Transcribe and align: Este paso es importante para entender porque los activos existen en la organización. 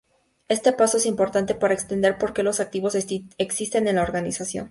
Este 0.47 0.73
paso 0.73 0.97
es 0.97 1.05
importante 1.05 1.53
para 1.53 1.75
entender 1.75 2.17
porque 2.17 2.41
los 2.41 2.59
activos 2.59 2.95
existen 3.37 3.87
en 3.87 3.97
la 3.97 4.01
organización. 4.01 4.59